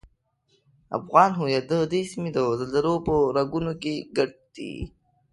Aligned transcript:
افغان 0.97 1.31
هویت 1.39 1.65
ددې 1.71 2.01
سیمې 2.11 2.29
د 2.33 2.37
زلزلو 2.59 2.95
په 3.07 3.13
رګونو 3.35 3.73
کې 3.81 3.93
ګډ 4.15 4.31
دی. 4.55 4.73